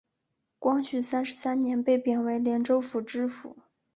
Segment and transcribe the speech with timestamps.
[0.57, 3.55] 光绪三十三年被贬为廉州府知府。